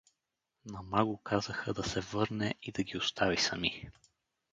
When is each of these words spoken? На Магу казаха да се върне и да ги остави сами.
На 0.65 0.81
Магу 0.81 1.17
казаха 1.17 1.73
да 1.73 1.83
се 1.83 1.99
върне 2.01 2.55
и 2.63 2.71
да 2.71 2.83
ги 2.83 2.97
остави 2.97 3.37
сами. 3.37 3.91